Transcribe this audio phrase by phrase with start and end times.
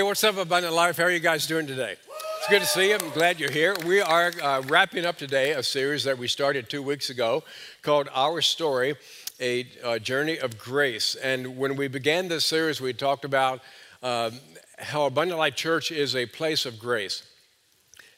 [0.00, 0.96] Hey, what's up, Abundant Life?
[0.96, 1.94] How are you guys doing today?
[2.38, 2.94] It's good to see you.
[2.94, 3.76] I'm glad you're here.
[3.84, 7.44] We are uh, wrapping up today a series that we started two weeks ago
[7.82, 8.96] called Our Story,
[9.40, 11.16] a, a journey of grace.
[11.16, 13.60] And when we began this series, we talked about
[14.02, 14.30] uh,
[14.78, 17.22] how Abundant Life Church is a place of grace.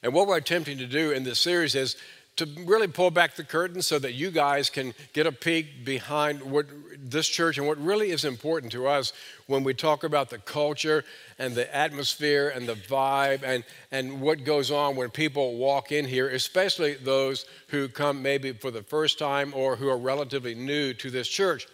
[0.04, 1.96] And what we're attempting to do in this series is
[2.36, 6.42] to really pull back the curtain so that you guys can get a peek behind
[6.42, 6.66] what
[6.98, 9.12] this church and what really is important to us
[9.46, 11.04] when we talk about the culture
[11.38, 16.06] and the atmosphere and the vibe and, and what goes on when people walk in
[16.06, 20.94] here, especially those who come maybe for the first time or who are relatively new
[20.94, 21.66] to this church.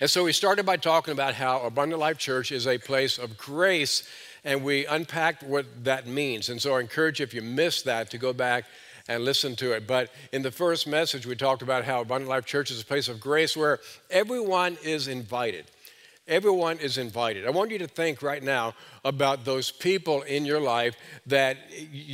[0.00, 3.36] And so we started by talking about how Abundant Life Church is a place of
[3.36, 4.08] grace,
[4.44, 6.48] and we unpacked what that means.
[6.48, 8.64] And so I encourage you, if you missed that, to go back
[9.10, 9.88] and listen to it.
[9.88, 13.08] But in the first message, we talked about how Abundant Life Church is a place
[13.08, 15.64] of grace where everyone is invited.
[16.28, 17.44] Everyone is invited.
[17.44, 20.94] I want you to think right now about those people in your life
[21.26, 21.56] that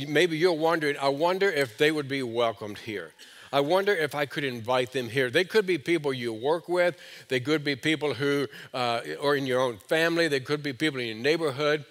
[0.07, 3.11] maybe you're wondering, I wonder if they would be welcomed here.
[3.53, 5.29] I wonder if I could invite them here.
[5.29, 9.45] They could be people you work with, they could be people who uh, are in
[9.45, 11.85] your own family, they could be people in your neighborhood.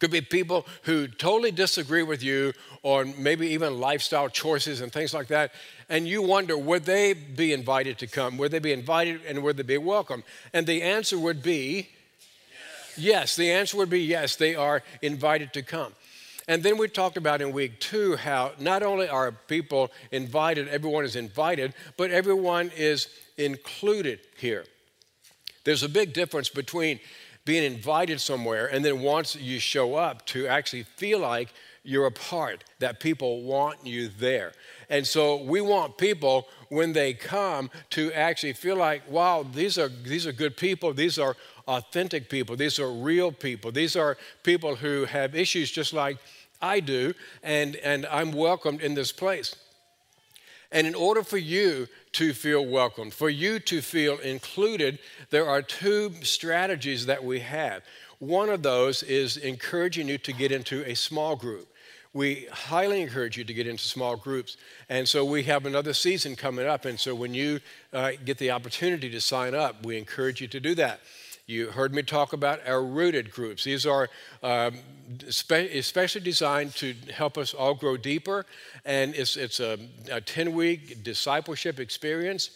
[0.00, 5.12] Could be people who totally disagree with you or maybe even lifestyle choices and things
[5.12, 5.52] like that.
[5.90, 8.38] And you wonder, would they be invited to come?
[8.38, 10.24] Would they be invited and would they be welcome?
[10.52, 11.90] And the answer would be
[12.96, 13.36] yes.
[13.36, 15.92] The answer would be yes, they are invited to come.
[16.48, 21.04] And then we talked about in week two how not only are people invited, everyone
[21.04, 24.64] is invited, but everyone is included here.
[25.64, 27.00] There's a big difference between
[27.44, 31.52] being invited somewhere, and then once you show up, to actually feel like
[31.82, 34.52] you're a part, that people want you there.
[34.90, 39.88] And so we want people when they come to actually feel like, wow, these are,
[39.88, 41.36] these are good people, these are
[41.66, 46.18] authentic people, these are real people, these are people who have issues just like
[46.60, 49.56] I do, and, and I'm welcomed in this place.
[50.72, 54.98] And in order for you to feel welcome, for you to feel included,
[55.30, 57.82] there are two strategies that we have.
[58.20, 61.66] One of those is encouraging you to get into a small group.
[62.12, 64.56] We highly encourage you to get into small groups.
[64.88, 66.84] And so we have another season coming up.
[66.84, 67.60] And so when you
[67.92, 71.00] uh, get the opportunity to sign up, we encourage you to do that.
[71.50, 73.64] You heard me talk about our rooted groups.
[73.64, 74.08] These are
[74.40, 74.78] um,
[75.28, 78.46] especially designed to help us all grow deeper,
[78.84, 79.78] and it's, it's a
[80.24, 82.50] 10 week discipleship experience.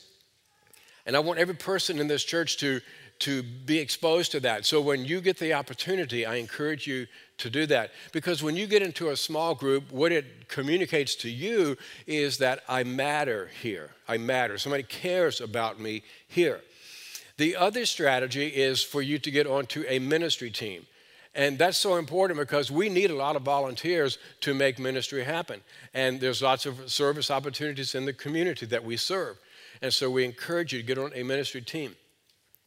[1.06, 2.80] And I want every person in this church to,
[3.18, 4.64] to be exposed to that.
[4.64, 7.90] So when you get the opportunity, I encourage you to do that.
[8.12, 11.76] Because when you get into a small group, what it communicates to you
[12.06, 13.90] is that I matter here.
[14.06, 14.56] I matter.
[14.56, 16.60] Somebody cares about me here.
[17.36, 20.86] The other strategy is for you to get onto a ministry team.
[21.34, 25.60] And that's so important because we need a lot of volunteers to make ministry happen.
[25.92, 29.36] And there's lots of service opportunities in the community that we serve.
[29.82, 31.96] And so we encourage you to get on a ministry team.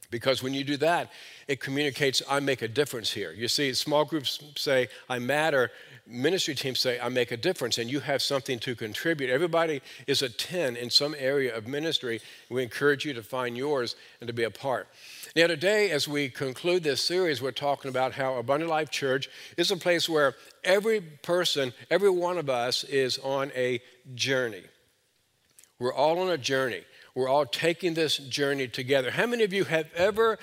[0.10, 1.12] Because when you do that,
[1.50, 3.34] it communicates, I make a difference here.
[3.34, 5.70] You see, small groups say, I matter.
[6.06, 9.30] Ministry teams say, I make a difference, and you have something to contribute.
[9.30, 12.22] Everybody is a 10 in some area of ministry.
[12.50, 14.88] We encourage you to find yours and to be a part.
[15.36, 19.72] Now, today, as we conclude this series, we're talking about how Abundant Life Church is
[19.72, 23.82] a place where every person, every one of us, is on a
[24.16, 24.64] journey.
[25.80, 26.84] We're all on a journey.
[27.18, 29.10] We're all taking this journey together.
[29.10, 30.38] How many of you have ever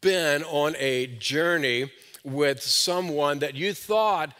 [0.00, 1.92] been on a journey
[2.24, 4.32] with someone that you thought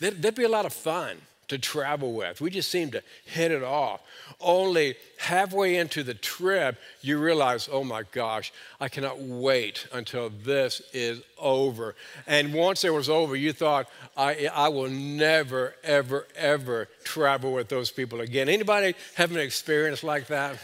[0.00, 2.40] that would be a lot of fun to travel with?
[2.40, 4.00] We just seem to hit it off.
[4.40, 10.82] Only halfway into the trip, you realize, oh my gosh, I cannot wait until this
[10.92, 11.94] is over.
[12.26, 17.68] And once it was over, you thought, I, I will never, ever, ever travel with
[17.68, 18.48] those people again.
[18.48, 20.58] Anybody have an experience like that?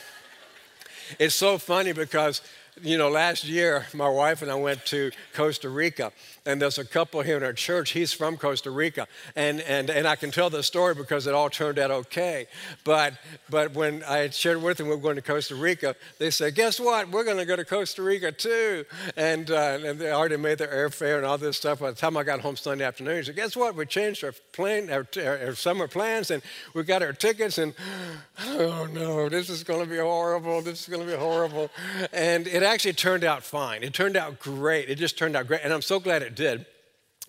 [1.18, 2.40] It's so funny because
[2.82, 6.12] you know, last year, my wife and I went to Costa Rica,
[6.46, 7.90] and there's a couple here in our church.
[7.90, 9.06] He's from Costa Rica,
[9.36, 12.46] and, and, and I can tell the story because it all turned out okay.
[12.84, 13.14] But,
[13.48, 16.80] but when I shared with them we were going to Costa Rica, they said, Guess
[16.80, 17.10] what?
[17.10, 18.84] We're going to go to Costa Rica too.
[19.16, 21.80] And, uh, and they already made their airfare and all this stuff.
[21.80, 23.74] By the time I got home Sunday afternoon, he said, Guess what?
[23.74, 26.42] We changed our, plane, our, our summer plans, and
[26.74, 27.74] we got our tickets, and
[28.46, 30.62] oh no, this is going to be horrible.
[30.62, 31.70] This is going to be horrible.
[32.12, 33.82] And it actually turned out fine.
[33.82, 34.88] It turned out great.
[34.88, 35.60] It just turned out great.
[35.62, 36.66] And I'm so glad it did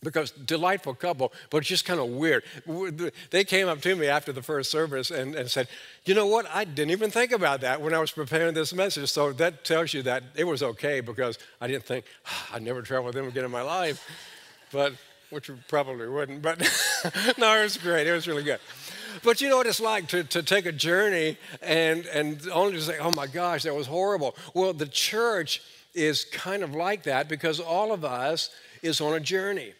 [0.04, 2.44] because delightful couple, but it's just kind of weird.
[3.30, 5.68] They came up to me after the first service and, and said,
[6.06, 6.48] You know what?
[6.52, 9.10] I didn't even think about that when I was preparing this message.
[9.10, 12.82] So that tells you that it was okay because I didn't think, ah, I'd never
[12.82, 14.04] travel with them again in my life.
[14.72, 14.94] but
[15.32, 16.42] which probably wouldn't.
[16.42, 16.60] But
[17.38, 18.06] no, it was great.
[18.06, 18.60] It was really good.
[19.24, 22.82] But you know what it's like to, to take a journey and, and only to
[22.82, 24.36] say, oh my gosh, that was horrible.
[24.54, 25.62] Well, the church
[25.94, 28.50] is kind of like that because all of us
[28.82, 29.74] is on a journey.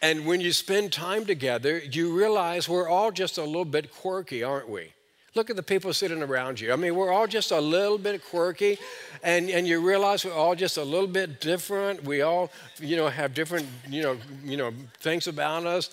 [0.00, 4.44] And when you spend time together, you realize we're all just a little bit quirky,
[4.44, 4.92] aren't we?
[5.34, 6.72] Look at the people sitting around you.
[6.72, 8.78] I mean, we're all just a little bit quirky,
[9.22, 12.02] and, and you realize we're all just a little bit different.
[12.02, 15.90] We all, you know, have different, you know, you know, things about us.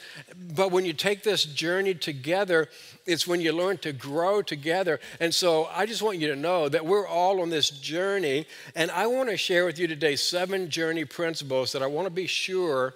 [0.56, 2.70] But when you take this journey together,
[3.06, 5.02] it's when you learn to grow together.
[5.20, 8.90] And so I just want you to know that we're all on this journey, and
[8.90, 12.26] I want to share with you today seven journey principles that I want to be
[12.26, 12.94] sure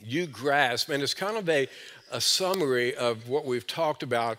[0.00, 0.88] you grasp.
[0.88, 1.66] And it's kind of a,
[2.12, 4.38] a summary of what we've talked about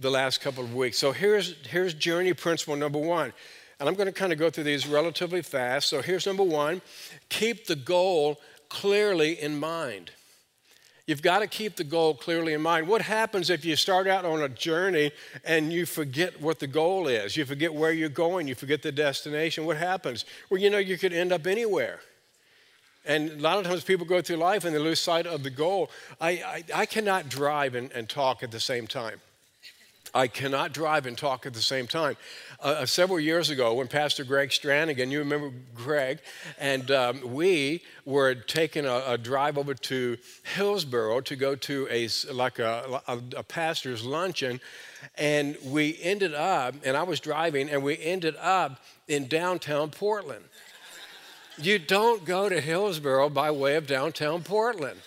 [0.00, 0.98] the last couple of weeks.
[0.98, 3.32] So here's, here's journey principle number one.
[3.78, 5.88] And I'm going to kind of go through these relatively fast.
[5.88, 6.82] So here's number one
[7.28, 10.10] keep the goal clearly in mind.
[11.06, 12.86] You've got to keep the goal clearly in mind.
[12.86, 15.10] What happens if you start out on a journey
[15.44, 17.36] and you forget what the goal is?
[17.36, 19.64] You forget where you're going, you forget the destination.
[19.64, 20.24] What happens?
[20.50, 21.98] Well, you know, you could end up anywhere.
[23.04, 25.50] And a lot of times people go through life and they lose sight of the
[25.50, 25.90] goal.
[26.20, 29.20] I, I, I cannot drive and, and talk at the same time.
[30.14, 32.16] I cannot drive and talk at the same time.
[32.60, 36.20] Uh, uh, several years ago, when Pastor Greg Stranigan, you remember Greg,
[36.58, 40.18] and um, we were taking a, a, drive over to
[40.54, 44.60] Hillsboro to go to a like a, a, a pastor's luncheon,
[45.16, 50.44] and we ended up, and I was driving, and we ended up in downtown Portland.
[51.56, 55.00] You don't go to Hillsboro by way of downtown Portland.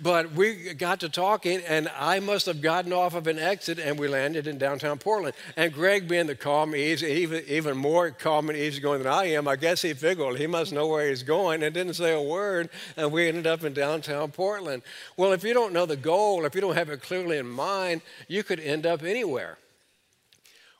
[0.00, 3.98] But we got to talking, and I must have gotten off of an exit, and
[3.98, 5.34] we landed in downtown Portland.
[5.56, 9.48] And Greg, being the calm, easy, even, even more calm and easygoing than I am,
[9.48, 12.68] I guess he figured he must know where he's going and didn't say a word,
[12.96, 14.82] and we ended up in downtown Portland.
[15.16, 18.02] Well, if you don't know the goal, if you don't have it clearly in mind,
[18.28, 19.56] you could end up anywhere.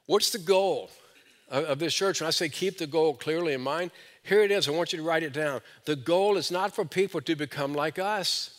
[0.05, 0.91] What's the goal
[1.49, 2.21] of, of this church?
[2.21, 3.93] When I say keep the goal clearly in mind,
[4.23, 4.69] here it is.
[4.69, 5.63] I want you to write it down.
[5.87, 8.56] The goal is not for people to become like us.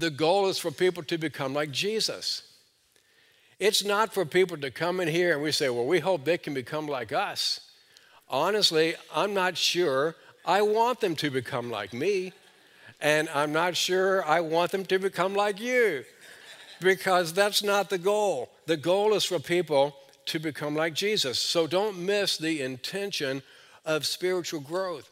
[0.00, 2.42] The goal is for people to become like Jesus.
[3.58, 6.38] It's not for people to come in here and we say, well, we hope they
[6.38, 7.60] can become like us.
[8.26, 10.16] Honestly, I'm not sure
[10.46, 12.32] I want them to become like me.
[13.02, 16.04] And I'm not sure I want them to become like you
[16.80, 18.48] because that's not the goal.
[18.64, 19.94] The goal is for people
[20.26, 21.38] to become like Jesus.
[21.38, 23.42] So don't miss the intention
[23.84, 25.10] of spiritual growth.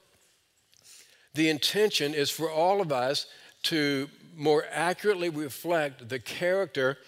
[1.35, 3.27] The intention is for all of us
[3.65, 4.09] to
[4.39, 6.99] more accurately reflect the character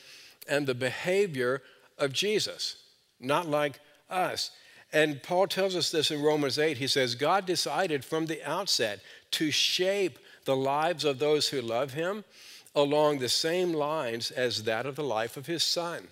[0.49, 1.63] and the behavior
[1.97, 2.77] of Jesus,
[3.21, 3.79] not like
[4.11, 4.51] us.
[4.93, 6.79] And Paul tells us this in Romans 8.
[6.79, 9.01] He says, God decided from the outset
[9.33, 12.25] to shape the lives of those who love him
[12.75, 16.09] along the same lines as that of the life of his son.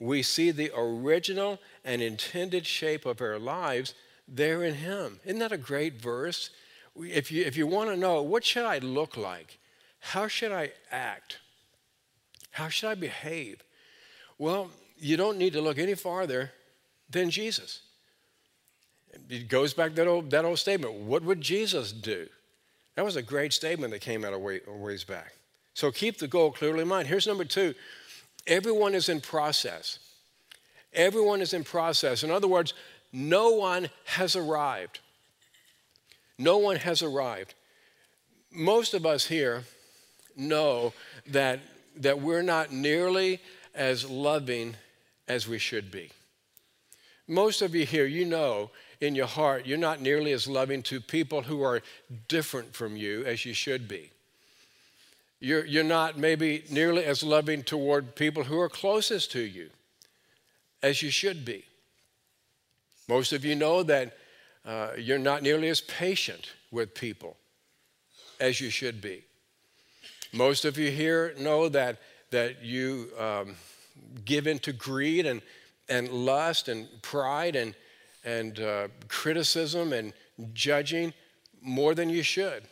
[0.00, 3.94] We see the original and intended shape of our lives
[4.26, 5.20] there in him.
[5.24, 6.50] Isn't that a great verse?
[6.96, 9.58] If you, if you want to know, what should I look like?
[10.00, 11.38] How should I act?
[12.50, 13.62] How should I behave?
[14.38, 16.52] Well, you don't need to look any farther
[17.10, 17.82] than Jesus.
[19.28, 22.28] It goes back to that old, that old statement what would Jesus do?
[22.94, 25.34] That was a great statement that came out of way, ways back.
[25.74, 27.06] So keep the goal clearly in mind.
[27.06, 27.74] Here's number two
[28.46, 29.98] everyone is in process.
[30.92, 32.24] Everyone is in process.
[32.24, 32.74] In other words,
[33.12, 35.00] no one has arrived.
[36.38, 37.54] No one has arrived.
[38.50, 39.64] Most of us here
[40.38, 40.92] know
[41.26, 41.60] that,
[41.96, 43.40] that we're not nearly
[43.74, 44.76] as loving
[45.26, 46.10] as we should be.
[47.26, 51.00] Most of you here, you know in your heart, you're not nearly as loving to
[51.00, 51.82] people who are
[52.26, 54.10] different from you as you should be.
[55.40, 59.70] You're, you're not maybe nearly as loving toward people who are closest to you
[60.82, 61.64] as you should be.
[63.08, 64.16] Most of you know that
[64.66, 67.36] uh, you're not nearly as patient with people
[68.40, 69.24] as you should be.
[70.32, 71.98] Most of you here know that,
[72.30, 73.56] that you um,
[74.24, 75.40] give into greed and,
[75.88, 77.74] and lust and pride and,
[78.24, 80.12] and uh, criticism and
[80.52, 81.14] judging
[81.62, 82.62] more than you should.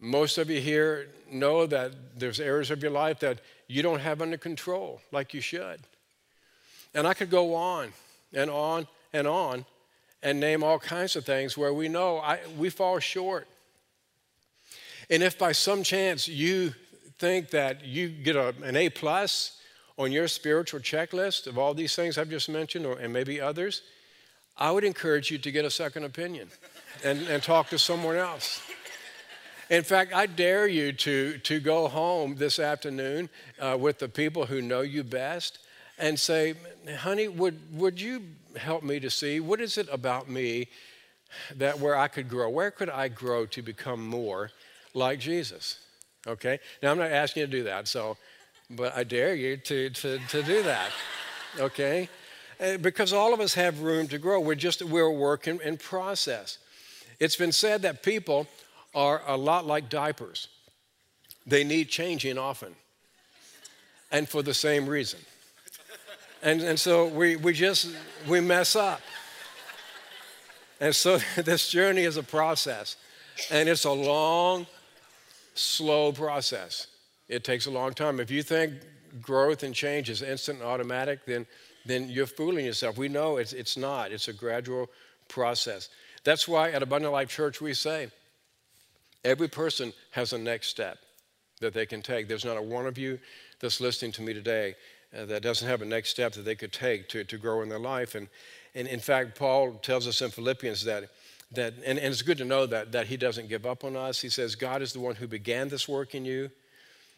[0.00, 4.20] Most of you here know that there's areas of your life that you don't have
[4.22, 5.80] under control like you should.
[6.94, 7.92] And I could go on
[8.32, 9.64] and on and on
[10.22, 13.46] and name all kinds of things where we know I, we fall short.
[15.10, 16.72] And if by some chance you
[17.18, 19.60] think that you get a, an A plus
[19.98, 23.82] on your spiritual checklist of all these things I've just mentioned, or, and maybe others,
[24.56, 26.48] I would encourage you to get a second opinion
[27.04, 28.62] and, and talk to someone else.
[29.68, 33.28] In fact, I dare you to, to go home this afternoon
[33.60, 35.58] uh, with the people who know you best
[35.98, 36.54] and say,
[36.98, 38.22] honey, would, would you
[38.56, 40.68] help me to see what is it about me
[41.54, 42.48] that where I could grow?
[42.48, 44.50] Where could I grow to become more
[44.94, 45.78] like Jesus?
[46.26, 46.58] Okay?
[46.82, 48.16] Now, I'm not asking you to do that, so,
[48.70, 50.90] but I dare you to, to, to do that.
[51.58, 52.08] Okay?
[52.60, 54.38] Uh, because all of us have room to grow.
[54.40, 56.58] We're just, we're a work in, in process.
[57.18, 58.46] It's been said that people
[58.94, 60.48] are a lot like diapers.
[61.46, 62.74] They need changing often,
[64.12, 65.20] and for the same reason.
[66.42, 67.88] And, and so we, we just,
[68.28, 69.00] we mess up.
[70.80, 72.96] And so this journey is a process,
[73.50, 74.66] and it's a long,
[75.60, 76.86] slow process.
[77.28, 78.20] It takes a long time.
[78.20, 78.74] If you think
[79.20, 81.46] growth and change is instant and automatic, then,
[81.86, 82.96] then you're fooling yourself.
[82.96, 84.88] We know it's, it's not, it's a gradual
[85.28, 85.88] process.
[86.24, 88.08] That's why at Abundant Life Church we say
[89.24, 90.98] every person has a next step
[91.60, 92.28] that they can take.
[92.28, 93.18] There's not a one of you
[93.60, 94.74] that's listening to me today
[95.16, 97.68] uh, that doesn't have a next step that they could take to, to grow in
[97.68, 98.14] their life.
[98.14, 98.28] And,
[98.74, 101.10] and in fact, Paul tells us in Philippians that,
[101.52, 104.20] that and, and it's good to know that, that he doesn't give up on us.
[104.20, 106.50] He says, God is the one who began this work in you,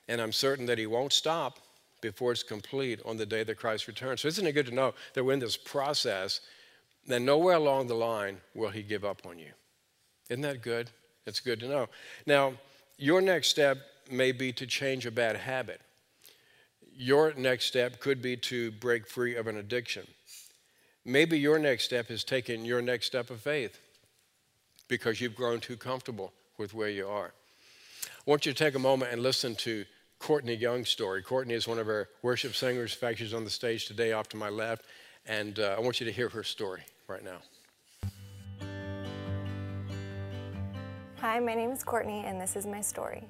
[0.08, 1.58] and I'm certain that he won't stop
[2.00, 4.22] before it's complete on the day that Christ returns.
[4.22, 6.40] So isn't it good to know that we're in this process,
[7.06, 9.52] then nowhere along the line will he give up on you.
[10.28, 10.90] Isn't that good?
[11.26, 11.88] It's good to know.
[12.26, 12.54] Now,
[12.98, 13.78] your next step
[14.10, 15.80] may be to change a bad habit
[16.94, 20.06] your next step could be to break free of an addiction.
[21.04, 23.78] Maybe your next step is taking your next step of faith
[24.92, 27.32] because you've grown too comfortable with where you are.
[28.04, 29.86] I want you to take a moment and listen to
[30.18, 31.22] Courtney Young's story.
[31.22, 32.92] Courtney is one of our worship singers.
[32.92, 34.84] In fact, she's on the stage today off to my left,
[35.24, 37.38] and uh, I want you to hear her story right now.
[41.20, 43.24] Hi, my name is Courtney, and this is my story.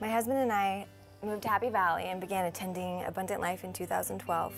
[0.00, 0.86] My husband and I
[1.22, 4.54] moved to Happy Valley and began attending Abundant Life in 2012.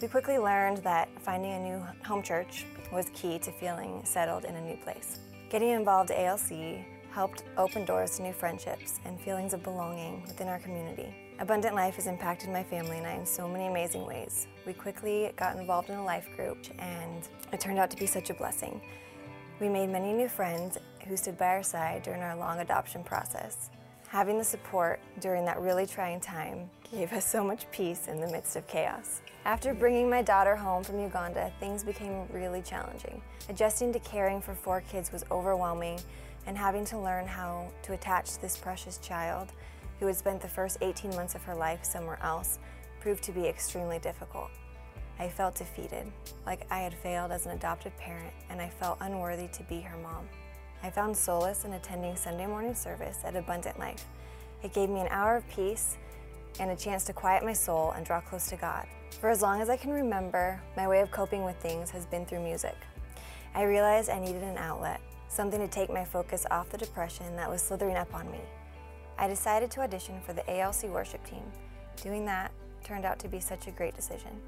[0.00, 4.54] We quickly learned that finding a new home church was key to feeling settled in
[4.54, 5.18] a new place.
[5.50, 10.48] Getting involved at ALC helped open doors to new friendships and feelings of belonging within
[10.48, 11.14] our community.
[11.38, 14.46] Abundant Life has impacted my family and I in so many amazing ways.
[14.66, 18.30] We quickly got involved in a life group and it turned out to be such
[18.30, 18.80] a blessing.
[19.60, 23.70] We made many new friends who stood by our side during our long adoption process.
[24.08, 28.28] Having the support during that really trying time gave us so much peace in the
[28.28, 29.20] midst of chaos.
[29.44, 33.20] After bringing my daughter home from Uganda, things became really challenging.
[33.50, 36.00] Adjusting to caring for four kids was overwhelming,
[36.46, 39.52] and having to learn how to attach this precious child,
[40.00, 42.58] who had spent the first 18 months of her life somewhere else,
[43.00, 44.50] proved to be extremely difficult.
[45.18, 46.10] I felt defeated,
[46.46, 49.98] like I had failed as an adopted parent, and I felt unworthy to be her
[49.98, 50.26] mom.
[50.82, 54.06] I found solace in attending Sunday morning service at Abundant Life.
[54.62, 55.98] It gave me an hour of peace
[56.60, 58.86] and a chance to quiet my soul and draw close to God.
[59.20, 62.26] For as long as I can remember, my way of coping with things has been
[62.26, 62.76] through music.
[63.54, 67.50] I realized I needed an outlet, something to take my focus off the depression that
[67.50, 68.40] was slithering up on me.
[69.18, 71.44] I decided to audition for the ALC worship team.
[72.02, 72.50] Doing that
[72.82, 74.40] turned out to be such a great decision.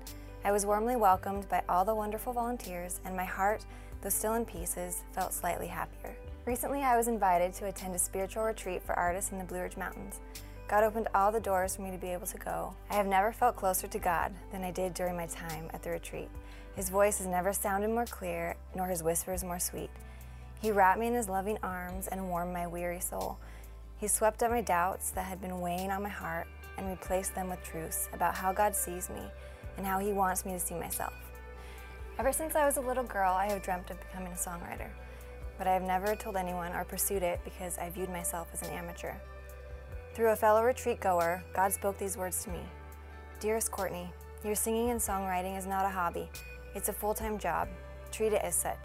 [0.44, 3.64] I was warmly welcomed by all the wonderful volunteers, and my heart,
[4.00, 6.14] though still in pieces, felt slightly happier.
[6.44, 9.76] Recently, I was invited to attend a spiritual retreat for artists in the Blue Ridge
[9.76, 10.20] Mountains.
[10.68, 12.74] God opened all the doors for me to be able to go.
[12.90, 15.90] I have never felt closer to God than I did during my time at the
[15.90, 16.28] retreat.
[16.74, 19.90] His voice has never sounded more clear, nor his whispers more sweet.
[20.60, 23.38] He wrapped me in his loving arms and warmed my weary soul.
[23.98, 27.48] He swept up my doubts that had been weighing on my heart and replaced them
[27.48, 29.22] with truths about how God sees me
[29.76, 31.14] and how He wants me to see myself.
[32.18, 34.90] Ever since I was a little girl, I have dreamt of becoming a songwriter
[35.58, 38.70] but I have never told anyone or pursued it because I viewed myself as an
[38.70, 39.14] amateur.
[40.16, 42.60] Through a fellow retreat goer, God spoke these words to me
[43.38, 44.10] Dearest Courtney,
[44.42, 46.30] your singing and songwriting is not a hobby,
[46.74, 47.68] it's a full time job.
[48.10, 48.78] Treat it as such.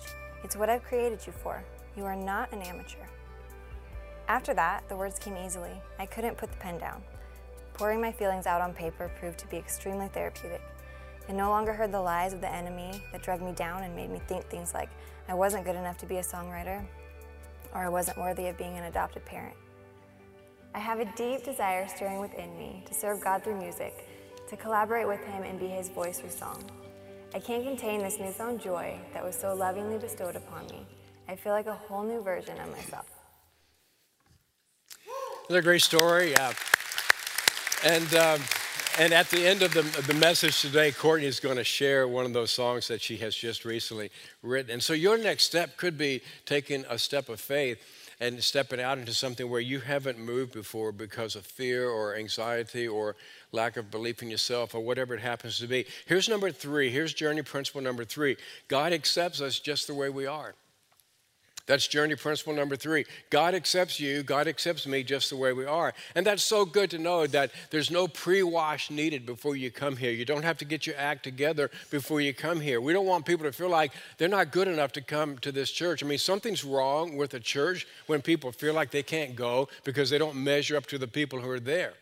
[0.43, 1.63] It's what I've created you for.
[1.95, 3.05] You are not an amateur.
[4.27, 5.71] After that, the words came easily.
[5.97, 7.01] I couldn't put the pen down.
[7.75, 10.61] Pouring my feelings out on paper proved to be extremely therapeutic.
[11.29, 14.09] I no longer heard the lies of the enemy that drug me down and made
[14.09, 14.89] me think things like
[15.29, 16.83] I wasn't good enough to be a songwriter
[17.73, 19.55] or I wasn't worthy of being an adopted parent.
[20.73, 24.07] I have a deep desire stirring within me to serve God through music,
[24.49, 26.63] to collaborate with Him and be His voice through song.
[27.33, 30.85] I can't contain this newfound joy that was so lovingly bestowed upon me.
[31.27, 33.09] I feel like a whole new version of myself.
[35.49, 36.31] Another great story.
[36.31, 36.53] Yeah.
[37.83, 38.41] And um,
[38.99, 42.25] and at the end of the, the message today, Courtney is going to share one
[42.25, 44.11] of those songs that she has just recently
[44.43, 44.71] written.
[44.71, 47.79] And so your next step could be taking a step of faith
[48.21, 52.87] and stepping out into something where you haven't moved before because of fear or anxiety
[52.87, 53.15] or
[53.51, 55.85] lack of belief in yourself or whatever it happens to be.
[56.05, 56.91] Here's number three.
[56.91, 58.37] Here's journey principle number three
[58.67, 60.53] God accepts us just the way we are.
[61.65, 63.05] That's journey principle number three.
[63.29, 65.93] God accepts you, God accepts me just the way we are.
[66.15, 69.95] And that's so good to know that there's no pre wash needed before you come
[69.95, 70.11] here.
[70.11, 72.81] You don't have to get your act together before you come here.
[72.81, 75.71] We don't want people to feel like they're not good enough to come to this
[75.71, 76.03] church.
[76.03, 80.09] I mean, something's wrong with a church when people feel like they can't go because
[80.09, 81.93] they don't measure up to the people who are there.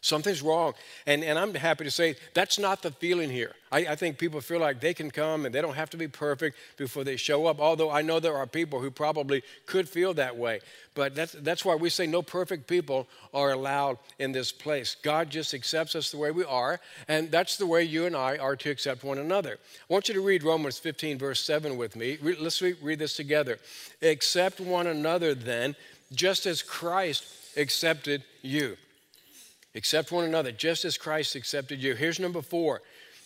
[0.00, 0.74] Something's wrong.
[1.06, 3.52] And, and I'm happy to say that's not the feeling here.
[3.72, 6.06] I, I, think people feel like they can come and they don't have to be
[6.06, 10.14] perfect before they show up, although I know there are people who probably could feel
[10.14, 10.60] that way.
[10.94, 14.96] But that's, that's why we say no perfect people are allowed in this place.
[15.02, 18.38] God just accepts us the way we are, and that's the way you and I
[18.38, 19.58] are to accept one another.
[19.90, 22.18] I want you to read Romans 15, verse 7 with me.
[22.22, 23.58] Re- let's read this together.
[24.00, 25.74] Accept one another then,
[26.12, 27.26] just as Christ
[27.56, 28.76] accepted you.
[29.74, 31.94] Accept one another just as Christ accepted you.
[31.94, 32.82] Here's number four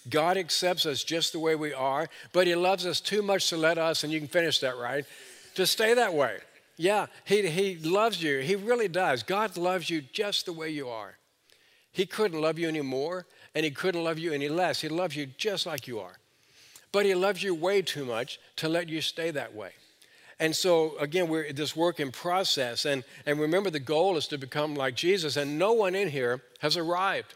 [0.08, 3.56] God accepts us just the way we are, but He loves us too much to
[3.56, 5.04] let us, and you can finish that right,
[5.54, 6.38] to stay that way.
[6.76, 8.38] Yeah, he, he loves you.
[8.38, 9.22] He really does.
[9.22, 11.16] God loves you just the way you are.
[11.92, 14.80] He couldn't love you any more, and He couldn't love you any less.
[14.80, 16.16] He loves you just like you are.
[16.90, 19.72] But He loves you way too much to let you stay that way.
[20.40, 22.84] And so, again, we're this work in process.
[22.84, 25.36] And, and remember, the goal is to become like Jesus.
[25.36, 27.34] And no one in here has arrived.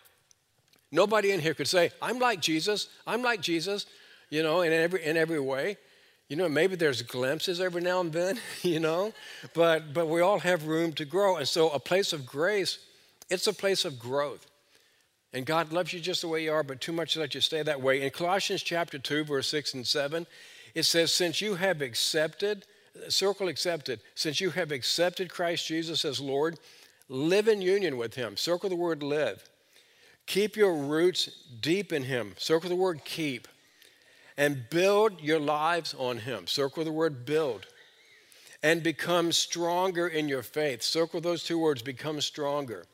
[0.91, 2.89] Nobody in here could say, I'm like Jesus.
[3.07, 3.87] I'm like Jesus,
[4.31, 5.77] you know, in every, in every way.
[6.29, 9.13] You know, maybe there's glimpses every now and then, you know,
[9.55, 11.37] but, but we all have room to grow.
[11.37, 12.79] And so, a place of grace,
[13.31, 14.47] it's a place of growth.
[15.33, 17.41] And God loves you just the way you are, but too much to let you
[17.41, 18.03] stay that way.
[18.03, 20.27] In Colossians chapter 2, verse 6 and 7,
[20.75, 22.65] it says, Since you have accepted
[23.09, 24.01] circle accepted.
[24.15, 26.59] Since you have accepted Christ Jesus as Lord,
[27.09, 28.37] live in union with Him.
[28.37, 29.49] Circle the word live.
[30.27, 31.31] Keep your roots
[31.61, 32.35] deep in Him.
[32.37, 33.49] Circle the word keep.
[34.37, 36.47] And build your lives on Him.
[36.47, 37.67] Circle the word build.
[38.63, 40.83] And become stronger in your faith.
[40.83, 42.85] Circle those two words become stronger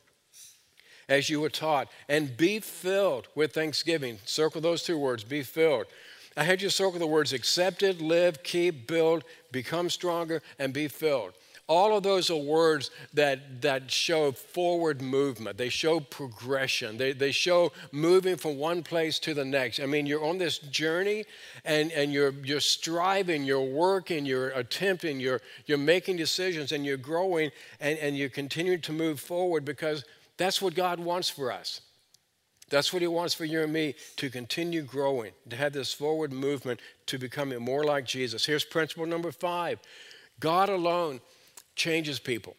[1.09, 1.89] as you were taught.
[2.07, 4.19] And be filled with thanksgiving.
[4.25, 5.87] Circle those two words be filled.
[6.35, 11.33] I had you circle the words accepted, live, keep, build, become stronger, and be filled.
[11.67, 15.57] All of those are words that, that show forward movement.
[15.57, 16.97] They show progression.
[16.97, 19.79] They, they show moving from one place to the next.
[19.79, 21.23] I mean, you're on this journey
[21.63, 26.97] and, and you're, you're striving, you're working, you're attempting, you're, you're making decisions, and you're
[26.97, 30.03] growing, and, and you're continuing to move forward because
[30.35, 31.79] that's what God wants for us.
[32.69, 36.31] That's what He wants for you and me to continue growing, to have this forward
[36.31, 38.45] movement to becoming more like Jesus.
[38.45, 39.79] Here's principle number five
[40.39, 41.21] God alone
[41.75, 42.55] changes people.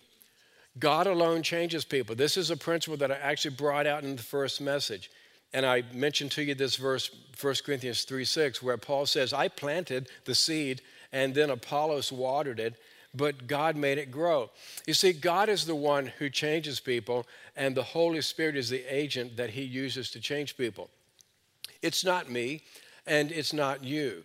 [0.78, 2.14] God alone changes people.
[2.14, 5.10] This is a principle that I actually brought out in the first message.
[5.52, 9.48] And I mentioned to you this verse, 1 Corinthians 3 6, where Paul says, I
[9.48, 12.74] planted the seed and then Apollos watered it,
[13.14, 14.50] but God made it grow.
[14.86, 18.84] You see, God is the one who changes people, and the Holy Spirit is the
[18.92, 20.90] agent that He uses to change people.
[21.82, 22.62] It's not me,
[23.06, 24.24] and it's not you.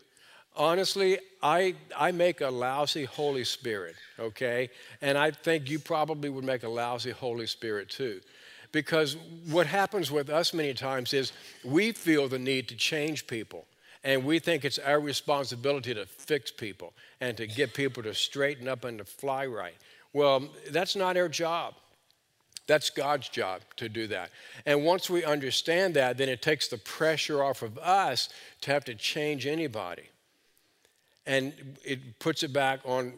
[0.56, 4.70] Honestly, I, I make a lousy Holy Spirit, okay?
[5.02, 8.22] And I think you probably would make a lousy Holy Spirit too.
[8.72, 9.18] Because
[9.50, 11.32] what happens with us many times is
[11.64, 13.66] we feel the need to change people.
[14.04, 18.68] And we think it's our responsibility to fix people and to get people to straighten
[18.68, 19.76] up and to fly right.
[20.14, 21.76] Well, that's not our job.
[22.66, 24.30] That's God's job to do that.
[24.66, 28.30] And once we understand that, then it takes the pressure off of us
[28.62, 30.04] to have to change anybody.
[31.26, 33.14] And it puts it back on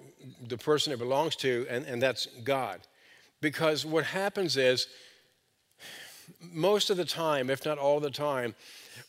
[0.47, 2.79] the person it belongs to, and, and that's God.
[3.41, 4.87] Because what happens is,
[6.51, 8.55] most of the time, if not all the time,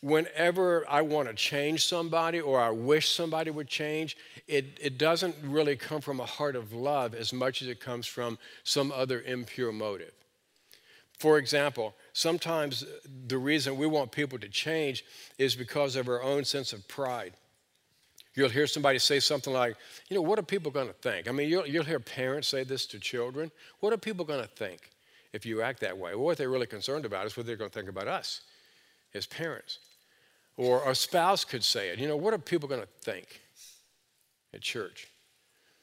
[0.00, 5.37] whenever I want to change somebody or I wish somebody would change, it, it doesn't
[5.42, 9.22] really come from a heart of love as much as it comes from some other
[9.22, 10.12] impure motive.
[11.18, 12.85] For example, sometimes
[13.28, 15.05] the reason we want people to change
[15.38, 17.35] is because of our own sense of pride.
[18.35, 19.76] You'll hear somebody say something like,
[20.09, 21.28] you know, what are people going to think?
[21.28, 23.50] I mean, you'll, you'll hear parents say this to children.
[23.81, 24.90] What are people going to think
[25.33, 26.14] if you act that way?
[26.14, 28.40] Well, what they're really concerned about is what they're going to think about us
[29.14, 29.79] as parents.
[30.57, 31.98] Or a spouse could say it.
[31.98, 33.40] You know, what are people going to think
[34.53, 35.09] at church?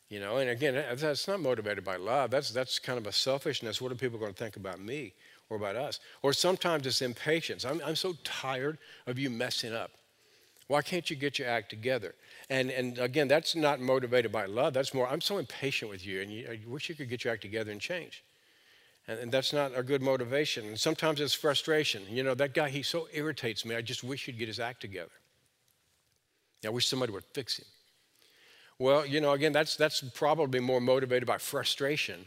[0.09, 2.31] You know, and again, that's not motivated by love.
[2.31, 3.79] That's, that's kind of a selfishness.
[3.81, 5.13] What are people going to think about me
[5.49, 5.99] or about us?
[6.23, 7.63] Or sometimes it's impatience.
[7.63, 9.91] I'm, I'm so tired of you messing up.
[10.67, 12.13] Why can't you get your act together?
[12.49, 14.73] And, and again, that's not motivated by love.
[14.73, 17.33] That's more, I'm so impatient with you, and you, I wish you could get your
[17.33, 18.23] act together and change.
[19.09, 20.67] And, and that's not a good motivation.
[20.67, 22.03] And sometimes it's frustration.
[22.09, 23.75] You know, that guy, he so irritates me.
[23.75, 25.09] I just wish he'd get his act together.
[26.63, 27.65] I wish somebody would fix him.
[28.77, 32.25] Well, you know, again, that's, that's probably more motivated by frustration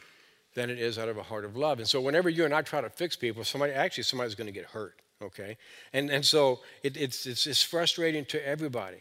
[0.55, 1.79] than it is out of a heart of love.
[1.79, 4.53] And so whenever you and I try to fix people, somebody actually somebody's going to
[4.53, 4.97] get hurt.
[5.23, 5.57] Okay,
[5.93, 8.97] and and so it, it's, it's it's frustrating to everybody,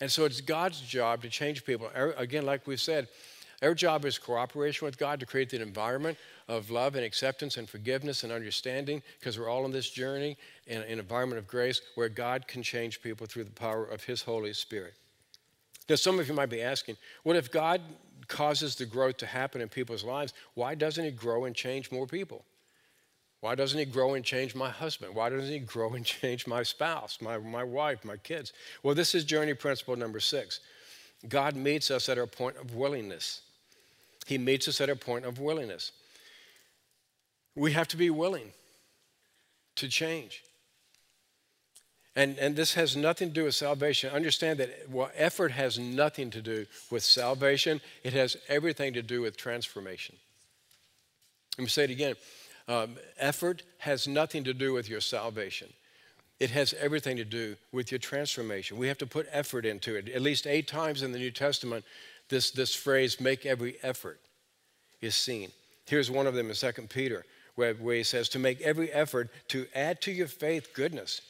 [0.00, 1.90] and so it's God's job to change people.
[1.94, 3.08] Er, again, like we said,
[3.62, 7.68] our job is cooperation with God to create the environment of love and acceptance and
[7.68, 12.10] forgiveness and understanding, because we're all on this journey in an environment of grace where
[12.10, 14.94] God can change people through the power of His Holy Spirit.
[15.88, 17.80] Now, some of you might be asking, what if God
[18.28, 20.34] causes the growth to happen in people's lives?
[20.54, 22.44] Why doesn't He grow and change more people?
[23.40, 25.14] Why doesn't He grow and change my husband?
[25.14, 28.52] Why doesn't He grow and change my spouse, my, my wife, my kids?
[28.82, 30.60] Well, this is journey principle number six.
[31.28, 33.42] God meets us at our point of willingness.
[34.26, 35.92] He meets us at a point of willingness.
[37.54, 38.52] We have to be willing
[39.76, 40.42] to change.
[42.16, 44.10] And, and this has nothing to do with salvation.
[44.10, 49.22] Understand that well, effort has nothing to do with salvation, it has everything to do
[49.22, 50.16] with transformation.
[51.56, 52.16] Let me say it again
[52.68, 55.68] um, effort has nothing to do with your salvation.
[56.40, 58.76] It has everything to do with your transformation.
[58.76, 60.08] We have to put effort into it.
[60.08, 61.84] At least eight times in the New Testament,
[62.28, 64.20] this, this phrase, make every effort,
[65.00, 65.50] is seen.
[65.86, 67.24] Here's one of them in 2 Peter
[67.56, 71.22] where, where he says, to make every effort to add to your faith goodness,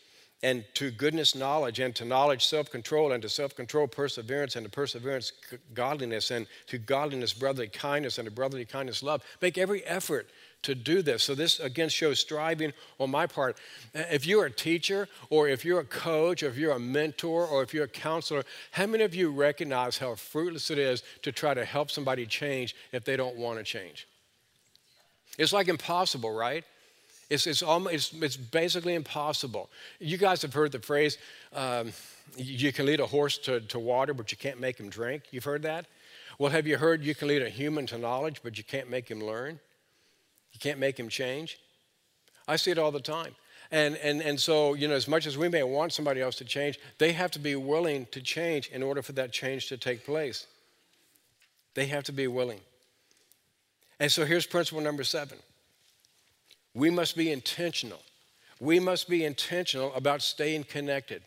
[0.43, 4.65] and to goodness knowledge, and to knowledge self control, and to self control perseverance, and
[4.67, 5.33] to perseverance
[5.73, 9.23] godliness, and to godliness brotherly kindness, and to brotherly kindness love.
[9.41, 10.29] Make every effort
[10.63, 11.25] to do this.
[11.25, 13.57] So, this again shows striving on my part.
[13.95, 17.63] If you're a teacher, or if you're a coach, or if you're a mentor, or
[17.63, 21.55] if you're a counselor, how many of you recognize how fruitless it is to try
[21.55, 24.09] to help somebody change if they don't want to change?
[25.39, 26.65] It's like impossible, right?
[27.29, 29.69] It's, it's, almost, it's, it's basically impossible.
[29.99, 31.19] You guys have heard the phrase,
[31.53, 31.93] um,
[32.37, 35.25] you can lead a horse to, to water, but you can't make him drink.
[35.31, 35.87] You've heard that?
[36.39, 39.11] Well, have you heard you can lead a human to knowledge, but you can't make
[39.11, 39.59] him learn?
[40.57, 41.59] You can't make him change?
[42.49, 43.35] I see it all the time.
[43.71, 46.47] And, and, and so, you know, as much as we may want somebody else to
[46.47, 50.07] change, they have to be willing to change in order for that change to take
[50.07, 50.47] place.
[51.75, 52.61] They have to be willing.
[54.01, 55.37] And so here's principle number seven
[56.75, 58.01] we must be intentional.
[58.59, 61.23] We must be intentional about staying connected.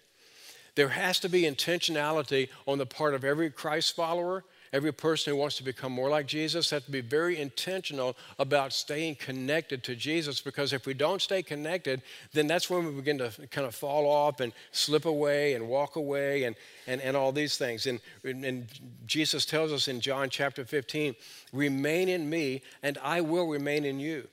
[0.74, 5.40] There has to be intentionality on the part of every Christ follower Every person who
[5.40, 9.96] wants to become more like Jesus has to be very intentional about staying connected to
[9.96, 12.04] Jesus because if we don't stay connected,
[12.34, 15.96] then that's when we begin to kind of fall off and slip away and walk
[15.96, 16.56] away and,
[16.86, 17.88] and, and all these things.
[17.88, 18.68] And, and
[19.08, 21.16] Jesus tells us in John chapter 15
[21.52, 24.28] remain in me, and I will remain in you.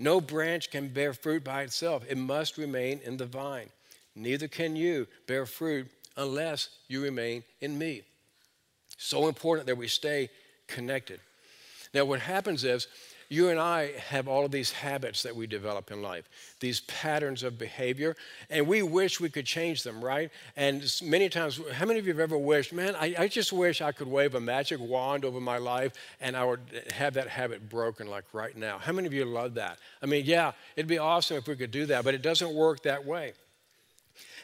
[0.00, 3.68] No branch can bear fruit by itself, it must remain in the vine.
[4.16, 8.02] Neither can you bear fruit unless you remain in me.
[9.02, 10.28] So important that we stay
[10.66, 11.20] connected.
[11.94, 12.86] Now, what happens is
[13.30, 16.28] you and I have all of these habits that we develop in life,
[16.60, 18.14] these patterns of behavior,
[18.50, 20.30] and we wish we could change them, right?
[20.54, 23.80] And many times, how many of you have ever wished, man, I, I just wish
[23.80, 27.28] I could wave a magic wand over my life and I would eh, have that
[27.28, 28.76] habit broken like right now?
[28.76, 29.78] How many of you love that?
[30.02, 32.82] I mean, yeah, it'd be awesome if we could do that, but it doesn't work
[32.82, 33.32] that way.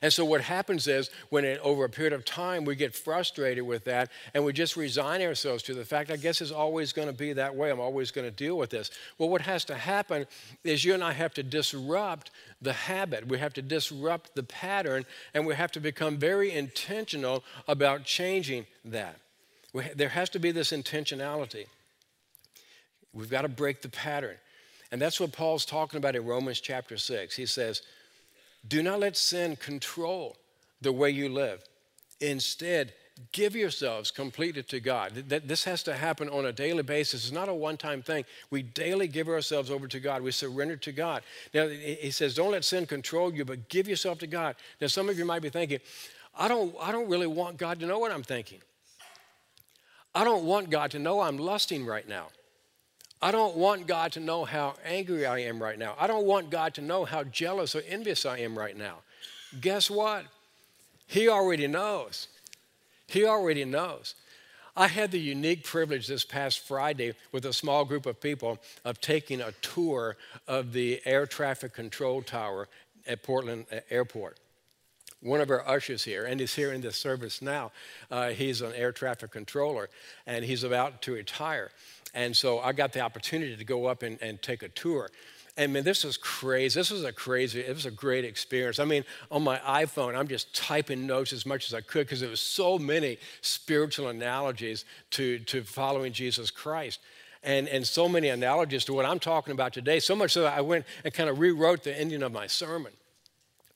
[0.03, 3.65] And so what happens is when it, over a period of time we get frustrated
[3.65, 7.09] with that and we just resign ourselves to the fact, I guess it's always going
[7.09, 7.71] to be that way.
[7.71, 8.91] I'm always going to deal with this.
[9.19, 10.27] Well, what has to happen
[10.65, 12.31] is you and I have to disrupt
[12.61, 13.29] the habit.
[13.29, 15.05] We have to disrupt the pattern
[15.35, 19.17] and we have to become very intentional about changing that.
[19.73, 21.67] We, there has to be this intentionality.
[23.13, 24.37] We've got to break the pattern.
[24.93, 27.35] And that's what Paul's talking about in Romans chapter 6.
[27.35, 27.83] He says,
[28.69, 30.37] do not let sin control
[30.81, 31.63] the way you live.
[32.21, 32.93] Instead,
[33.33, 35.13] give yourselves completely to God.
[35.15, 37.25] This has to happen on a daily basis.
[37.25, 38.25] It's not a one time thing.
[38.51, 40.23] We daily give ourselves over to God.
[40.23, 41.23] We surrender to God.
[41.55, 44.57] Now, he says, don't let sin control you, but give yourself to God.
[44.81, 45.81] Now, some of you might be thinking,
[46.39, 48.61] I don't, I don't really want God to know what I'm thinking.
[50.15, 52.29] I don't want God to know I'm lusting right now.
[53.23, 55.95] I don't want God to know how angry I am right now.
[55.99, 58.99] I don't want God to know how jealous or envious I am right now.
[59.61, 60.25] Guess what?
[61.07, 62.29] He already knows.
[63.07, 64.15] He already knows.
[64.77, 69.01] I had the unique privilege this past Friday with a small group of people of
[69.01, 72.69] taking a tour of the air traffic control tower
[73.07, 74.39] at Portland Airport.
[75.21, 77.73] one of our ushers here, and he's here in this service now.
[78.11, 79.89] Uh, he's an air traffic controller,
[80.27, 81.71] and he's about to retire.
[82.17, 85.11] And so I got the opportunity to go up and, and take a tour.
[85.59, 86.81] And man, this was crazy.
[86.81, 88.79] This was a crazy, it was a great experience.
[88.79, 92.21] I mean, on my iPhone, I'm just typing notes as much as I could because
[92.21, 97.01] there was so many spiritual analogies to, to following Jesus Christ.
[97.43, 100.57] And, and so many analogies to what I'm talking about today, so much so that
[100.57, 102.93] I went and kind of rewrote the ending of my sermon.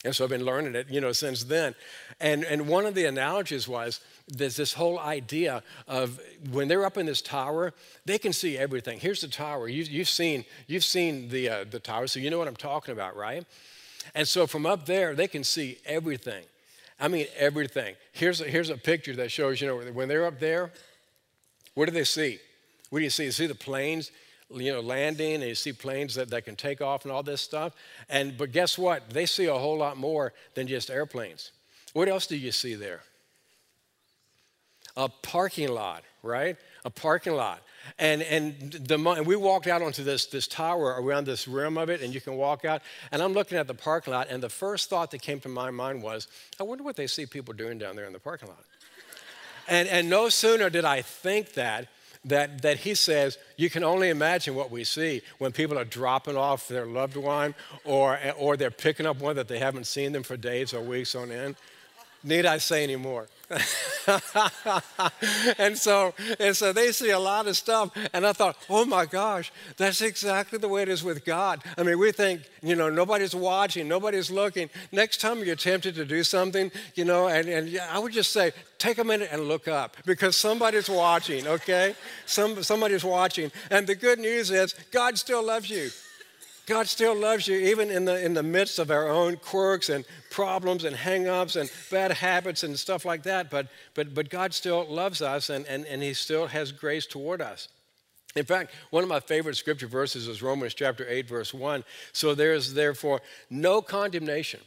[0.04, 1.74] And so I've been learning it, you know, since then.
[2.20, 6.18] And, and one of the analogies was there's this whole idea of
[6.50, 7.74] when they're up in this tower,
[8.06, 8.98] they can see everything.
[8.98, 9.68] Here's the tower.
[9.68, 12.92] You, you've seen, you've seen the, uh, the tower, so you know what I'm talking
[12.92, 13.44] about, right?
[14.14, 16.44] And so from up there, they can see everything.
[16.98, 17.94] I mean, everything.
[18.12, 20.72] Here's a, here's a picture that shows, you know, when they're up there,
[21.74, 22.38] what do they see?
[22.88, 23.24] What do you see?
[23.24, 24.10] You see the planes?
[24.52, 27.40] You know, landing and you see planes that, that can take off and all this
[27.40, 27.74] stuff.
[28.08, 29.10] And but guess what?
[29.10, 31.52] They see a whole lot more than just airplanes.
[31.92, 33.02] What else do you see there?
[34.96, 36.56] A parking lot, right?
[36.84, 37.62] A parking lot.
[37.98, 41.88] And and the and we walked out onto this this tower around this rim of
[41.88, 42.82] it, and you can walk out.
[43.10, 45.70] And I'm looking at the parking lot, and the first thought that came to my
[45.70, 48.64] mind was, I wonder what they see people doing down there in the parking lot.
[49.68, 51.88] and and no sooner did I think that
[52.24, 56.37] that, that he says you can only imagine what we see when people are dropping
[56.37, 57.54] off their loved one
[57.85, 61.14] or, or they're picking up one that they haven't seen them for days or weeks
[61.14, 61.56] on end.
[62.22, 63.26] Need I say any more?
[65.59, 69.04] and so and so they see a lot of stuff and i thought oh my
[69.04, 71.61] gosh that's exactly the way it is with god.
[71.76, 74.70] I mean we think you know nobody's watching nobody's looking.
[74.92, 78.52] Next time you're tempted to do something you know and, and i would just say
[78.78, 81.96] take a minute and look up because somebody's watching okay?
[82.26, 83.50] Some, somebody's watching.
[83.70, 85.90] And the good news is god still loves you
[86.70, 90.04] God still loves you, even in the, in the midst of our own quirks and
[90.30, 93.50] problems and hang ups and bad habits and stuff like that.
[93.50, 97.42] But, but, but God still loves us and, and, and He still has grace toward
[97.42, 97.66] us.
[98.37, 101.83] In fact, one of my favorite scripture verses is Romans chapter 8, verse 1.
[102.12, 104.61] So there is therefore no condemnation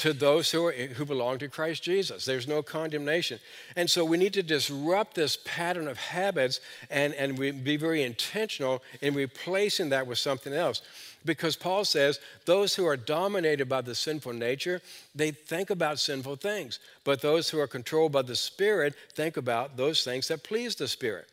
[0.00, 2.26] to those who, are, who belong to Christ Jesus.
[2.26, 3.38] There's no condemnation.
[3.76, 8.02] And so we need to disrupt this pattern of habits and, and we be very
[8.02, 10.82] intentional in replacing that with something else
[11.26, 14.80] because Paul says those who are dominated by the sinful nature,
[15.14, 16.78] they think about sinful things.
[17.04, 20.88] But those who are controlled by the Spirit think about those things that please the
[20.88, 21.28] Spirit.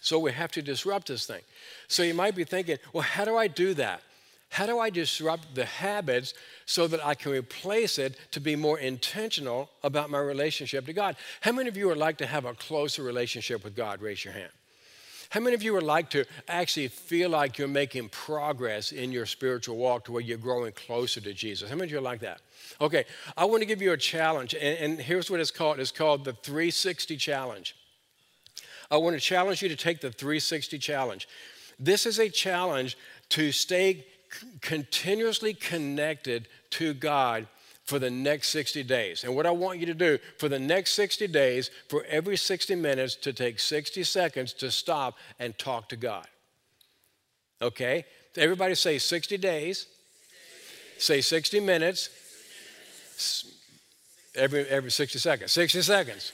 [0.00, 1.42] So we have to disrupt this thing.
[1.86, 4.02] So you might be thinking, well, how do I do that?
[4.48, 6.34] How do I disrupt the habits
[6.66, 11.16] so that I can replace it to be more intentional about my relationship to God?
[11.40, 14.02] How many of you would like to have a closer relationship with God?
[14.02, 14.50] Raise your hand.
[15.30, 19.26] How many of you would like to actually feel like you're making progress in your
[19.26, 21.70] spiritual walk to where you're growing closer to Jesus?
[21.70, 22.40] How many of you like that?
[22.80, 23.04] Okay,
[23.36, 26.24] I want to give you a challenge, and, and here's what it's called it's called
[26.24, 27.76] the 360 Challenge.
[28.90, 31.28] I want to challenge you to take the 360 Challenge.
[31.78, 32.98] This is a challenge
[33.30, 34.04] to stay
[34.60, 37.46] continuously connected to God
[37.90, 39.24] for the next 60 days.
[39.24, 42.76] And what I want you to do for the next 60 days, for every 60
[42.76, 46.26] minutes, to take 60 seconds to stop and talk to God.
[47.60, 48.04] Okay?
[48.36, 49.86] Everybody say 60 days.
[50.98, 52.10] Say 60 minutes.
[54.36, 55.50] Every, every 60 seconds.
[55.50, 56.32] 60 seconds.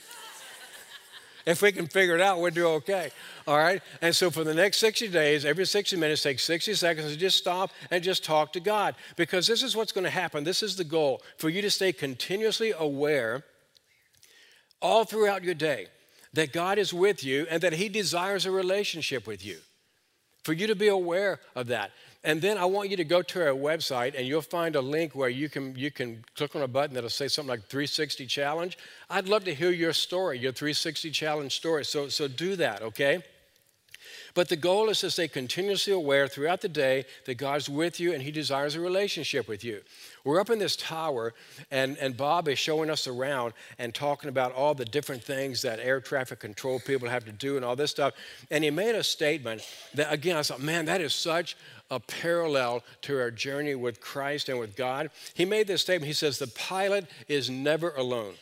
[1.47, 3.09] If we can figure it out, we'll do okay.
[3.47, 3.81] All right?
[4.01, 7.37] And so for the next 60 days, every 60 minutes, take 60 seconds to just
[7.37, 8.95] stop and just talk to God.
[9.15, 10.43] Because this is what's going to happen.
[10.43, 13.45] This is the goal for you to stay continuously aware
[14.81, 15.87] all throughout your day
[16.33, 19.59] that God is with you and that He desires a relationship with you.
[20.47, 21.91] For you to be aware of that.
[22.23, 25.13] And then I want you to go to our website and you'll find a link
[25.13, 28.77] where you can, you can click on a button that'll say something like 360 Challenge.
[29.09, 31.83] I'd love to hear your story, your 360 Challenge story.
[31.83, 33.23] So, so do that, okay?
[34.37, 38.13] But the goal is to stay continuously aware throughout the day that God's with you
[38.13, 39.81] and He desires a relationship with you.
[40.23, 41.33] We're up in this tower,
[41.71, 45.79] and, and Bob is showing us around and talking about all the different things that
[45.79, 48.13] air traffic control people have to do and all this stuff.
[48.51, 51.57] And he made a statement that, again, I thought, man, that is such
[51.89, 55.09] a parallel to our journey with Christ and with God.
[55.33, 56.05] He made this statement.
[56.05, 58.35] He says, The pilot is never alone.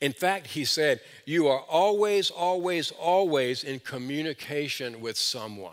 [0.00, 5.72] In fact, he said, You are always, always, always in communication with someone.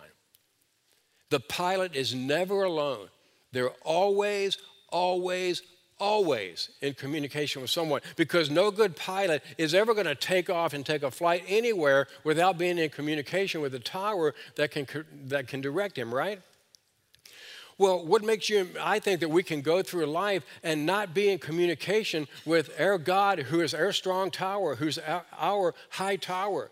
[1.30, 3.10] The pilot is never alone.
[3.52, 4.58] They're always,
[4.90, 5.62] always,
[6.00, 10.74] always in communication with someone because no good pilot is ever going to take off
[10.74, 14.88] and take a flight anywhere without being in communication with a tower that can,
[15.26, 16.42] that can direct him, right?
[17.78, 21.30] Well, what makes you, I think that we can go through life and not be
[21.30, 25.00] in communication with our God, who is our strong tower, who's
[25.38, 26.70] our, high tower,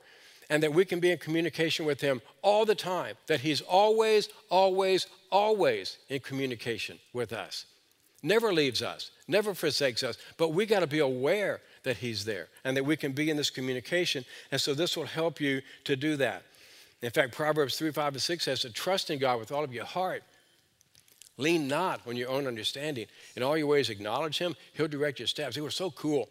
[0.50, 4.30] and that we can be in communication with Him all the time, that He's always,
[4.50, 7.66] always, always in communication with us.
[8.24, 12.50] Never leaves us, never forsakes us, but we got to be aware that He's there
[12.64, 14.24] and that we can be in this communication.
[14.52, 16.44] And so this will help you to do that.
[17.02, 19.74] In fact, Proverbs 3, 5, and 6 says to trust in God with all of
[19.74, 20.22] your heart
[21.42, 23.08] Lean not on your own understanding.
[23.36, 24.56] In all your ways, acknowledge Him.
[24.74, 25.58] He'll direct your steps.
[25.58, 26.30] It was so cool.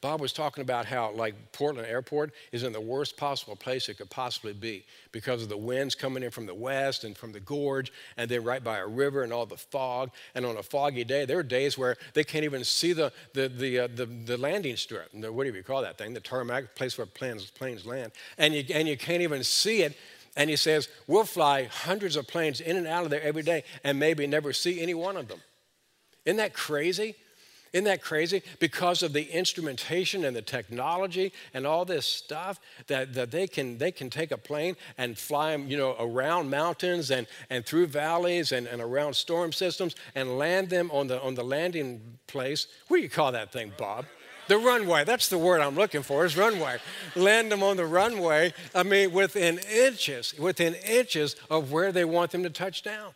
[0.00, 3.94] Bob was talking about how, like, Portland Airport is in the worst possible place it
[3.94, 7.40] could possibly be because of the winds coming in from the west and from the
[7.40, 10.10] gorge, and then right by a river and all the fog.
[10.34, 13.48] And on a foggy day, there are days where they can't even see the, the,
[13.48, 15.10] the, uh, the, the, landing strip.
[15.12, 16.12] The, what do you call that thing?
[16.12, 18.12] The tarmac, place where planes, planes land.
[18.38, 19.96] And you, and you can't even see it
[20.36, 23.64] and he says, We'll fly hundreds of planes in and out of there every day
[23.82, 25.40] and maybe never see any one of them.
[26.24, 27.16] Isn't that crazy?
[27.72, 28.42] Isn't that crazy?
[28.58, 33.76] Because of the instrumentation and the technology and all this stuff that, that they, can,
[33.76, 37.88] they can take a plane and fly them, you know, around mountains and, and through
[37.88, 42.66] valleys and, and around storm systems and land them on the, on the landing place.
[42.88, 44.06] What do you call that thing, Bob?
[44.48, 46.78] The runway, that's the word I'm looking for, is runway.
[47.14, 52.30] Land them on the runway, I mean, within inches, within inches of where they want
[52.30, 53.12] them to touch down.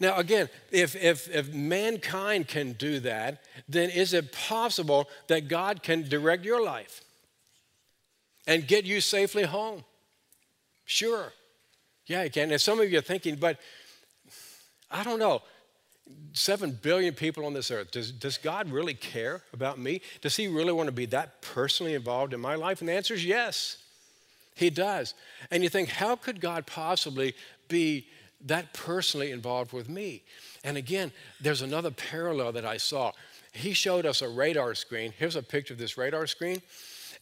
[0.00, 5.82] Now, again, if, if, if mankind can do that, then is it possible that God
[5.82, 7.02] can direct your life
[8.46, 9.84] and get you safely home?
[10.84, 11.32] Sure.
[12.06, 12.50] Yeah, he can.
[12.50, 13.58] And some of you are thinking, but
[14.90, 15.42] I don't know.
[16.34, 17.90] Seven billion people on this earth.
[17.90, 20.00] Does, does God really care about me?
[20.22, 22.80] Does He really want to be that personally involved in my life?
[22.80, 23.76] And the answer is yes,
[24.54, 25.14] He does.
[25.50, 27.34] And you think, how could God possibly
[27.68, 28.06] be
[28.46, 30.22] that personally involved with me?
[30.64, 33.12] And again, there's another parallel that I saw.
[33.52, 35.12] He showed us a radar screen.
[35.18, 36.62] Here's a picture of this radar screen.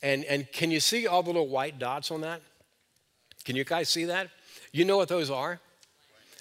[0.03, 2.43] And, and can you see all the little white dots on that?
[3.45, 4.29] Can you guys see that?
[4.73, 5.61] You know what those are?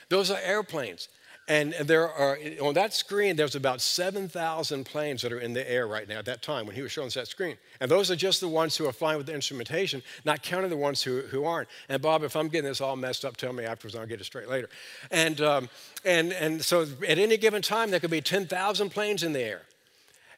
[0.10, 1.08] Those are airplanes.
[1.50, 5.88] And there are, on that screen, there's about 7,000 planes that are in the air
[5.88, 7.58] right now at that time when he was showing us that screen.
[7.80, 10.78] And those are just the ones who are flying with the instrumentation, not counting the
[10.78, 11.68] ones who, who aren't.
[11.90, 14.26] And Bob, if I'm getting this all messed up, tell me afterwards, I'll get it
[14.26, 14.70] straight later.
[15.10, 15.70] And, um,
[16.06, 19.64] and, and so at any given time, there could be 10,000 planes in the air.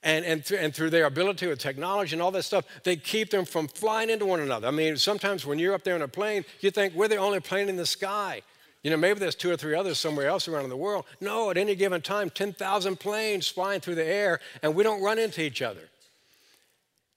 [0.03, 3.31] And, and, th- and through their ability with technology and all that stuff, they keep
[3.31, 4.69] them from flying into one another.
[4.69, 7.41] I mean, sometimes when you're up there in a plane, you think we're the only
[7.41, 8.43] plane in the sky.
[8.83, 11.05] You know, maybe there's two or three others somewhere else around the world.
[11.19, 15.19] No, at any given time, 10,000 planes flying through the air, and we don't run
[15.19, 15.87] into each other.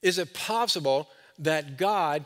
[0.02, 2.24] Is it possible that God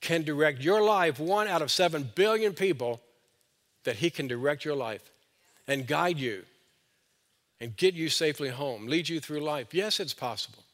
[0.00, 3.00] can direct your life, one out of seven billion people,
[3.84, 5.02] that He can direct your life
[5.68, 6.44] and guide you
[7.60, 9.74] and get you safely home, lead you through life?
[9.74, 10.64] Yes, it's possible.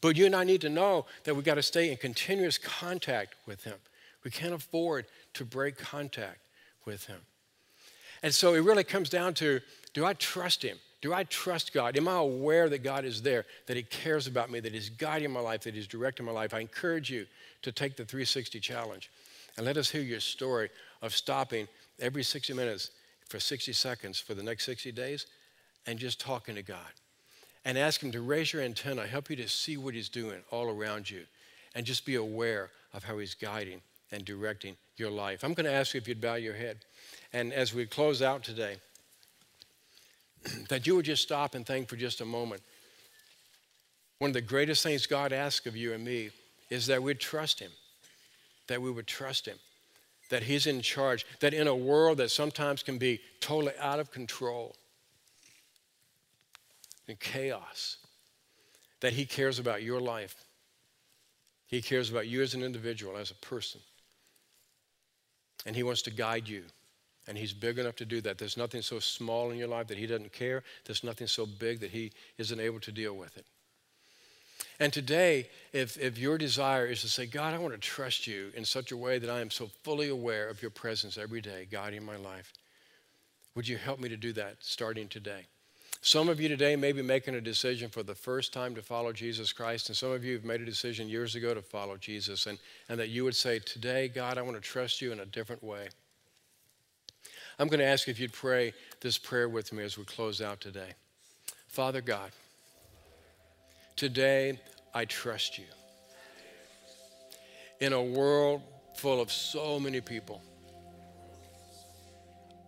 [0.00, 3.34] But you and I need to know that we've got to stay in continuous contact
[3.44, 3.76] with Him.
[4.22, 6.38] We can't afford to break contact
[6.86, 7.20] with Him.
[8.22, 9.60] And so it really comes down to
[9.92, 10.78] do I trust Him?
[11.02, 11.98] Do I trust God?
[11.98, 15.30] Am I aware that God is there, that He cares about me, that He's guiding
[15.30, 16.54] my life, that He's directing my life?
[16.54, 17.26] I encourage you
[17.62, 19.10] to take the 360 challenge
[19.56, 20.70] and let us hear your story
[21.02, 21.68] of stopping
[22.00, 22.90] every 60 minutes
[23.28, 25.26] for 60 seconds for the next 60 days
[25.86, 26.78] and just talking to God.
[27.66, 30.70] And ask Him to raise your antenna, help you to see what He's doing all
[30.70, 31.24] around you,
[31.74, 33.82] and just be aware of how He's guiding
[34.14, 35.44] and directing your life.
[35.44, 36.78] I'm going to ask you if you'd bow your head.
[37.32, 38.76] And as we close out today,
[40.68, 42.62] that you would just stop and think for just a moment.
[44.18, 46.30] One of the greatest things God asks of you and me
[46.70, 47.72] is that we'd trust Him,
[48.68, 49.58] that we would trust Him,
[50.30, 54.12] that He's in charge, that in a world that sometimes can be totally out of
[54.12, 54.76] control
[57.08, 57.98] and chaos,
[59.00, 60.36] that He cares about your life.
[61.66, 63.80] He cares about you as an individual, as a person.
[65.66, 66.64] And He wants to guide you.
[67.26, 68.38] And He's big enough to do that.
[68.38, 70.62] There's nothing so small in your life that He doesn't care.
[70.84, 73.46] There's nothing so big that He isn't able to deal with it.
[74.80, 78.50] And today, if, if your desire is to say, God, I want to trust you
[78.56, 81.66] in such a way that I am so fully aware of your presence every day,
[81.70, 82.52] guiding my life,
[83.54, 85.46] would you help me to do that starting today?
[86.06, 89.10] Some of you today may be making a decision for the first time to follow
[89.10, 92.44] Jesus Christ, and some of you have made a decision years ago to follow Jesus,
[92.44, 92.58] and,
[92.90, 95.64] and that you would say, Today, God, I want to trust you in a different
[95.64, 95.88] way.
[97.58, 100.60] I'm going to ask if you'd pray this prayer with me as we close out
[100.60, 100.90] today.
[101.68, 102.32] Father God,
[103.96, 104.60] today
[104.92, 105.64] I trust you.
[107.80, 108.60] In a world
[108.94, 110.42] full of so many people,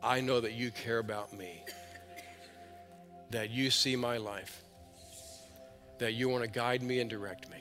[0.03, 1.63] I know that you care about me,
[3.31, 4.63] that you see my life,
[5.99, 7.59] that you want to guide me and direct me.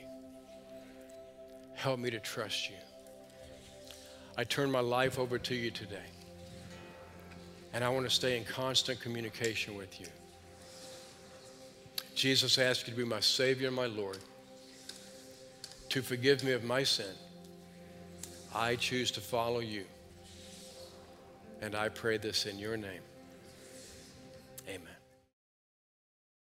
[1.74, 2.76] Help me to trust you.
[4.36, 5.96] I turn my life over to you today.
[7.72, 10.06] And I want to stay in constant communication with you.
[12.14, 14.18] Jesus, I ask you to be my Savior and my Lord,
[15.90, 17.14] to forgive me of my sin.
[18.54, 19.84] I choose to follow you.
[21.60, 23.02] And I pray this in your name.
[24.68, 24.95] Amen.